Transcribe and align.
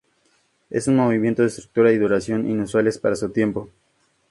Es 0.71 0.87
un 0.87 0.95
movimiento 0.95 1.43
de 1.43 1.49
estructura 1.49 1.91
y 1.91 1.99
duración 1.99 2.49
inusuales 2.49 2.97
para 2.97 3.15
su 3.15 3.29
tiempo. 3.29 3.69